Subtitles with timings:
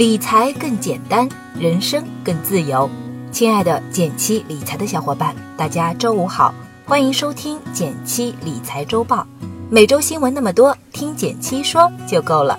[0.00, 2.88] 理财更简单，人生更自由。
[3.30, 6.54] 亲爱的减七理财的小伙伴，大家周五好，
[6.86, 9.26] 欢迎收听减七理财周报。
[9.68, 12.58] 每周新闻那么多，听减七说就够了。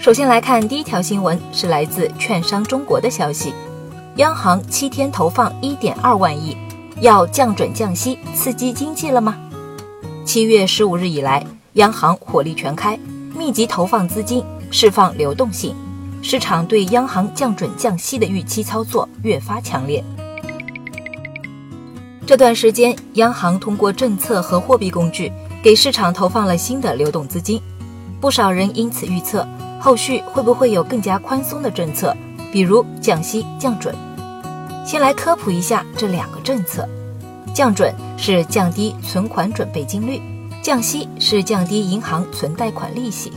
[0.00, 3.54] 首先来看第一条新闻，是来自券商中国的消息：
[4.16, 6.56] 央行七天投放一点二万亿，
[7.00, 9.36] 要降准降息刺激经济了吗？
[10.24, 12.98] 七月十五日以来，央行火力全开，
[13.38, 14.44] 密集投放资金。
[14.70, 15.74] 释放流动性，
[16.22, 20.02] 市场对央行降准降息的预期操作越发强烈。
[22.26, 25.30] 这段时间，央行通过政策和货币工具
[25.62, 27.62] 给市场投放了新的流动资金，
[28.20, 29.46] 不少人因此预测
[29.80, 32.12] 后续会不会有更加宽松的政策，
[32.52, 33.94] 比如降息降准。
[34.84, 36.88] 先来科普一下这两个政策：
[37.54, 40.20] 降准是降低存款准备金率，
[40.60, 43.32] 降息是降低银行存贷款利息。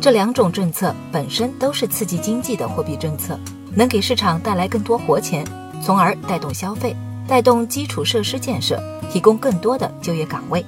[0.00, 3.38] 这两种政策本身都是刺激经济的货币政策，
[3.74, 5.44] 能给市场带来更多活钱，
[5.84, 6.96] 从而带动消费，
[7.28, 10.64] 带动基础设施建设，提供更多的就业岗位。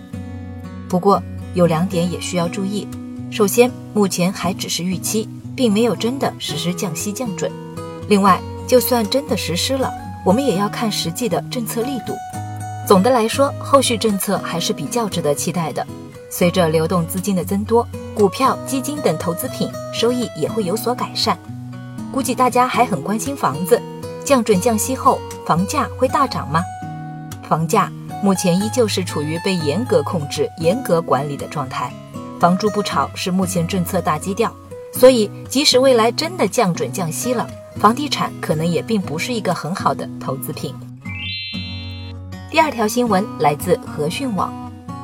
[0.86, 1.22] 不过
[1.54, 2.86] 有两点也需要注意：
[3.30, 7.50] 首先，目前还只是预期，并没有真的实施降息降准；
[8.08, 8.38] 另外，
[8.68, 9.90] 就算真的实施了，
[10.26, 12.14] 我们也要看实际的政策力度。
[12.86, 15.86] 总的来说，后续政策还是比较值得期待的。
[16.32, 21.38] 随着流动资金的增多，股票、基金等投资品收益也会有所改善。
[22.10, 23.80] 估计大家还很关心房子，
[24.24, 26.62] 降准降息后房价会大涨吗？
[27.46, 31.92] 房价目前依旧是处于被严格控制、严格管理的状态，
[32.40, 34.50] 房住不炒是目前政策大基调。
[34.94, 40.74] 所以，即使未来真的降准降息了，房地产可能也并不是一个很好的投资品。
[42.50, 44.61] 第二条新闻来自和讯网。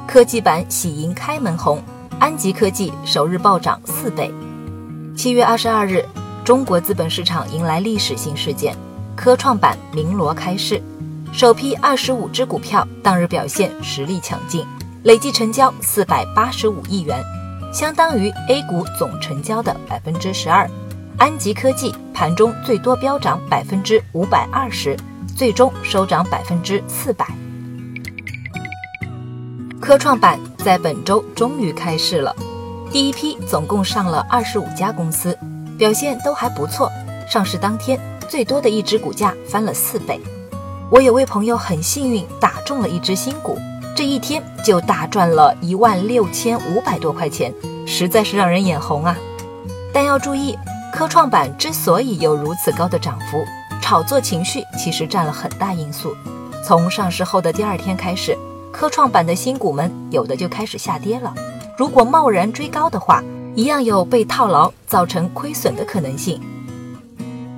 [0.09, 1.83] 科技板喜迎开门红，
[2.19, 4.33] 安吉科技首日暴涨四倍。
[5.15, 6.03] 七月二十二日，
[6.47, 8.75] 中国资本市场迎来历史性事件，
[9.15, 10.83] 科创板鸣锣开市，
[11.31, 14.66] 首批二十五只股票当日表现实力强劲，
[15.03, 17.22] 累计成交四百八十五亿元，
[17.71, 20.66] 相当于 A 股总成交的百分之十二。
[21.19, 24.97] 安吉科技盘中最多飙涨百分之五百二十，
[25.37, 27.27] 最终收涨百分之四百。
[29.88, 32.37] 科创板在本周终于开市了，
[32.93, 35.34] 第一批总共上了二十五家公司，
[35.78, 36.93] 表现都还不错。
[37.26, 37.98] 上市当天，
[38.28, 40.21] 最多的一只股价翻了四倍。
[40.91, 43.59] 我有位朋友很幸运打中了一只新股，
[43.97, 47.50] 这一天就大赚了一万六千五百多块钱，
[47.87, 49.16] 实在是让人眼红啊！
[49.91, 50.54] 但要注意，
[50.93, 53.43] 科创板之所以有如此高的涨幅，
[53.81, 56.15] 炒作情绪其实占了很大因素。
[56.62, 58.37] 从上市后的第二天开始。
[58.73, 61.34] 科创板的新股们有的就开始下跌了，
[61.77, 63.23] 如果贸然追高的话，
[63.55, 66.41] 一样有被套牢造成亏损的可能性。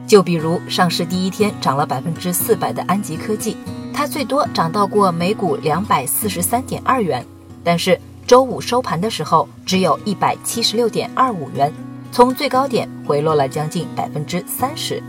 [0.06, 3.56] 就比如上市第一天涨了百分之四百的安吉科技，
[3.92, 7.24] 它最多涨到过每股两百四十三点二元，
[7.62, 11.72] 但是周五收盘的时候只有一百七十六点二五元，
[12.10, 15.02] 从最高点回落了将近百分之三十。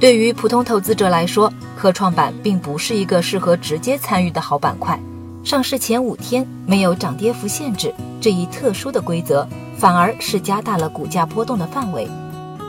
[0.00, 4.98] 对于普通投资者来说，科创板并不是一个适合直接参与的好板块。
[5.44, 9.46] 上市前五天没有涨跌幅限制这一特殊的规则，
[9.76, 12.08] 反而是加大了股价波动的范围。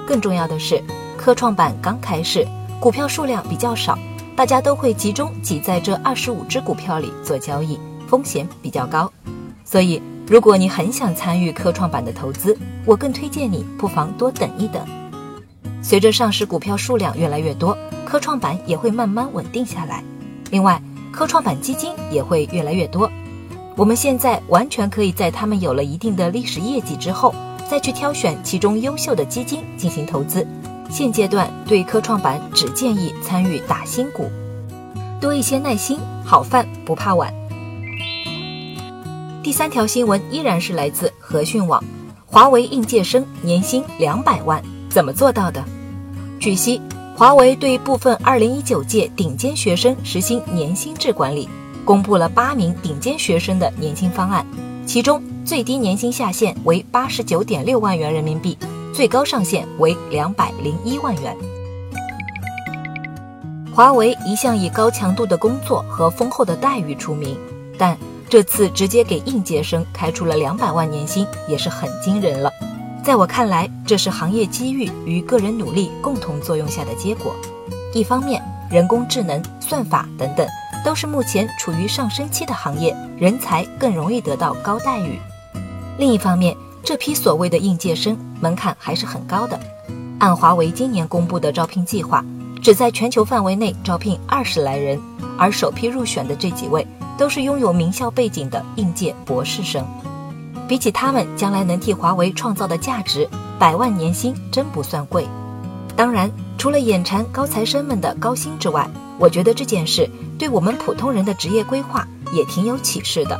[0.05, 0.83] 更重要的是，
[1.17, 2.45] 科创板刚开市，
[2.81, 3.97] 股票数量比较少，
[4.35, 9.09] 大家都会集中挤在这二十五只股票里做交易，风险比较高。
[9.63, 14.85] 所以，如果你很想参与科创板的投资，我更推荐你不妨多等一等。
[15.81, 20.03] 随着上市股票数量越来越多，科创板也会慢慢稳定下来。
[20.51, 20.81] 另外，
[21.15, 23.09] 科创板基金也会越来越多，
[23.77, 27.33] 我们现在完全可以在他们有了一定的历史业绩之后，
[27.71, 30.45] 再去挑选其中优秀的基金进行投资。
[30.89, 34.29] 现阶段对科创板只建议参与打新股，
[35.21, 37.33] 多一些耐心，好饭不怕晚。
[39.41, 41.81] 第三条新闻依然是来自和讯网，
[42.25, 45.63] 华为应届生年薪两百万，怎么做到的？
[46.41, 46.81] 据悉。
[47.17, 51.47] 华为对部分2019届顶尖学生实行年薪制管理，
[51.85, 54.45] 公布了八名顶尖学生的年薪方案，
[54.85, 58.57] 其中最低年薪下限为89.6万元人民币，
[58.93, 61.33] 最高上限为201万元。
[63.73, 67.37] 华为一向以高强度的工作和丰厚的待遇出名，
[67.77, 67.97] 但
[68.29, 72.51] 这次直接给应届生开出了200万年薪，也是很惊人了。
[73.05, 77.35] 在我看来，这是行业机遇与个人努力共同作用下的结果。
[77.93, 80.47] 一方面，人工智能、算法等等
[80.83, 85.19] 都是目前处于上升期的行业，人才更容易得到高待遇；
[85.99, 89.59] 另一方面，这批所谓的应届生门槛还是很高的。
[90.17, 92.25] 按华为今年公布的招聘计划，
[92.59, 94.99] 只在全球范围内招聘二十来人，
[95.37, 96.85] 而首批入选的这几位
[97.19, 99.85] 都是拥有名校背景的应届博士生。
[100.67, 103.27] 比起他们将来能替华为创造的价值，
[103.59, 105.27] 百万年薪真不算贵。
[105.95, 113.39] 当然，除了眼馋高材生们的高薪之外，我觉得这件事对我们普通人的职业规划也挺有启示的。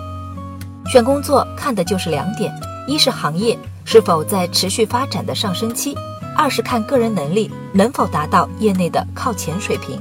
[0.88, 2.54] 选工作看的就是两点：
[2.88, 5.96] 一是行业是否在持续发展的上升期；
[6.38, 10.00] 二是看个人能力能否达到业内的靠前水平。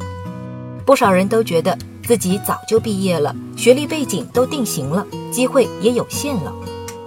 [0.85, 1.77] 不少人都觉得
[2.07, 6.53] 自己早就毕业了，学历背景都定型了，机会也有限了。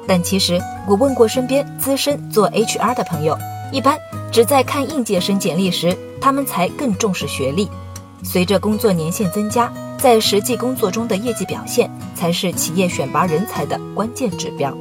[0.08, 3.38] 但其实我问过身边资深做 HR 的朋友，
[3.72, 3.98] 一般
[4.32, 7.70] 只在看应届生简历时，他们才更重视学历。
[8.24, 14.76] 随着工作年限增加，在实际工作中的业绩表现才是企业选拔人才的关键指标。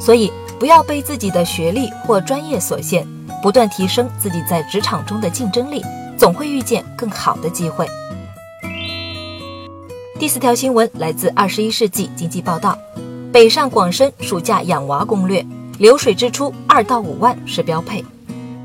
[0.00, 3.06] 所以，不要被自己的学历或专业所限，
[3.42, 5.84] 不断提升自己在职场中的竞争力，
[6.16, 7.86] 总会遇见更好的机会。
[10.18, 12.76] 第四条新闻来自《二十一世纪经济报道》，
[13.30, 15.44] 北上广深暑假养娃攻略，
[15.78, 18.02] 流水支出二到五万是标配。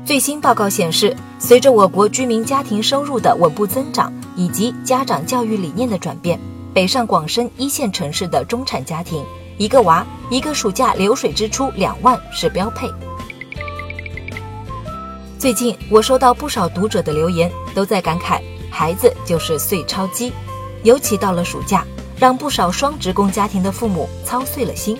[0.06, 6.40] 最新报告显示，随着我国居民家庭收入的稳步增长以及家长教育理念的转变，
[6.72, 9.22] 北上广深一线城市的中产家庭，
[9.58, 12.90] 一个娃一个暑假流水支出两万是标配。
[15.38, 18.40] 最近我收到不少读者的留言，都在感慨
[18.70, 20.32] 孩子就是碎钞机，
[20.84, 21.84] 尤其到了暑假，
[22.18, 24.96] 让不少双职工家庭的父母操碎了心。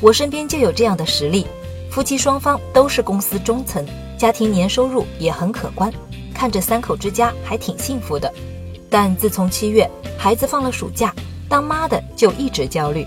[0.00, 1.46] 我身边就有这样的实例，
[1.90, 3.84] 夫妻双方都是公司中层。
[4.18, 5.92] 家庭年收入也很可观，
[6.34, 8.32] 看着三口之家还挺幸福的。
[8.88, 11.14] 但自从七月孩子放了暑假，
[11.48, 13.06] 当妈的就一直焦虑。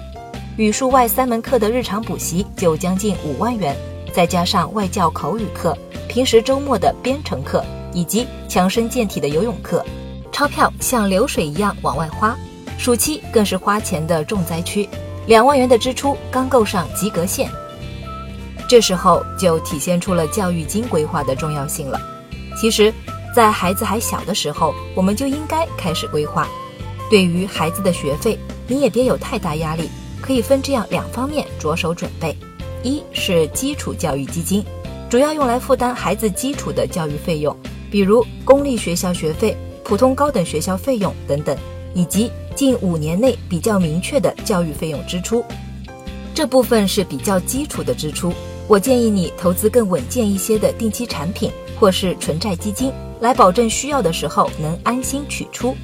[0.57, 3.75] 语数外三门课的日常补习就将近五万元，
[4.13, 5.75] 再加上外教口语课、
[6.07, 7.63] 平时周末的编程课
[7.93, 9.83] 以及强身健体的游泳课，
[10.31, 12.37] 钞票像流水一样往外花。
[12.79, 14.87] 暑期更是花钱的重灾区，
[15.27, 17.49] 两万元的支出刚够上及格线。
[18.69, 21.99] 这时候就体现出了教育金规划的重要性了。
[22.57, 22.93] 其实，
[23.35, 26.47] 在孩子还小的时候，我们就应该开始规划。
[27.09, 29.89] 对于孩子的学费，你也别有太大压力，
[30.21, 32.33] 可以分这样两方面着手准备：
[32.81, 34.63] 一是基础教育基金，
[35.09, 37.53] 主要用来负担孩子基础的教育费用，
[37.91, 41.57] 比如公立学校学费、普通高等学校费用等等，
[41.93, 45.43] 以及近五年内比较明确的教育费用支出。
[46.33, 48.33] 这部分是比较基础的支出。
[48.67, 55.75] 我建议你投资更稳健一些的定期产品，或是纯债基金，来保证需要的时候能安心取出。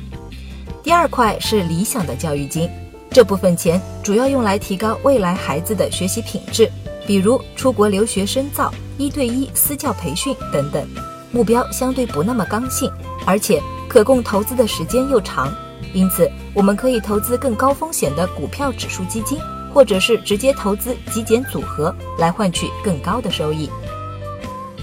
[0.83, 2.69] 第二块是理想的教育金，
[3.09, 6.69] 这部分钱主要用来提高未来孩子的学习品质，
[7.07, 10.87] 比如出国留学深造、一对一私教培训等等，
[11.31, 12.87] 目标相对不那么刚性，
[13.25, 13.59] 而且
[13.89, 15.51] 可供投资的时间又长，
[15.95, 19.39] 因此我们可以投资更高风险的股票指数基金。
[19.73, 23.69] 或者是直接投资极简组合来换取更高的收益，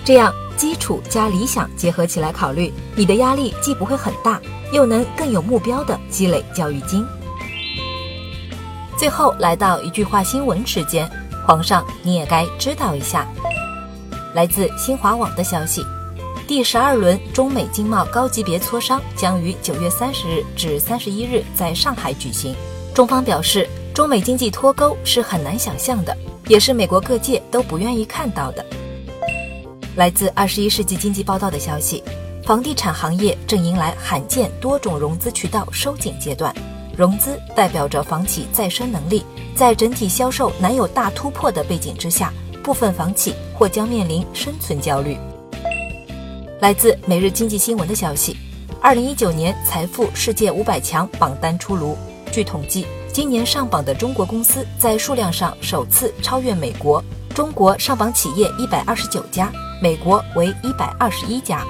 [0.04, 4.38] 这样基础加理想结合起来考虑，你的压力既不会很大，
[4.70, 7.06] 又能更有目标的积累教育金。
[8.98, 11.10] 最后来到一句话新闻时间，
[11.46, 13.26] 皇上你也该知道一下。
[14.34, 15.82] 来自新华网的消息，
[16.52, 22.54] 第十二轮中美经贸高级别磋商将于九月三十日至三十一日在上海举行，
[22.92, 23.66] 中方表示。
[23.94, 26.14] 中美经济脱钩是很难想象的，
[26.48, 28.62] 也是美国各界都不愿意看到的。
[29.96, 32.04] 来自《二十一世纪经济报道》的消息，
[32.44, 36.54] 房地产行业正迎来罕见多种融资渠道收紧阶段，
[36.94, 39.24] 融资代表着房企再生能力，
[39.56, 42.30] 在整体销售难有大突破的背景之下，
[42.62, 45.16] 部分房企或将面临生存焦虑。
[46.62, 48.36] 来自《每日经济新闻》的消息，
[48.81, 51.98] 二零一九年财富世界五百强榜单出炉，
[52.31, 52.86] 据统计。
[53.12, 57.02] 今年上榜的中国公司在数量上首次超越美国，
[57.34, 59.50] 中国上榜企业一百二十九家，
[59.82, 61.66] 美国为一百二十一家。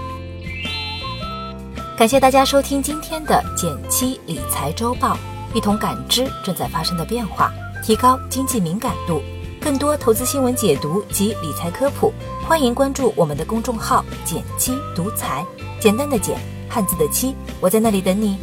[1.96, 5.16] 感谢大家收听今天的减七理财周报，
[5.54, 7.50] 一同感知正在发生的变化，
[7.82, 9.22] 提高经济敏感度。
[9.62, 12.12] 更多投资新闻解读及理财科普，
[12.44, 15.46] 欢迎关注我们的公众号“简七独裁”，
[15.78, 16.36] 简单的简，
[16.68, 18.36] 汉字的七，我在那里等你。